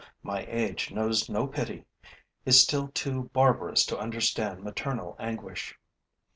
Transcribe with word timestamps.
My 0.23 0.47
age 0.49 0.89
knows 0.89 1.29
no 1.29 1.45
pity, 1.45 1.85
is 2.43 2.59
still 2.59 2.87
too 2.87 3.29
barbarous 3.33 3.85
to 3.85 3.99
understand 3.99 4.63
maternal 4.63 5.15
anguish. 5.19 5.77